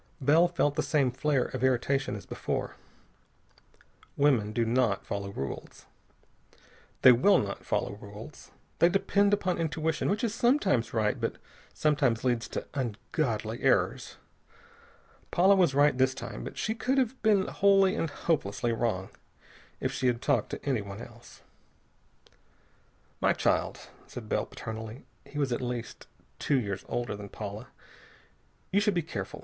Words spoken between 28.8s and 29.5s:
be careful.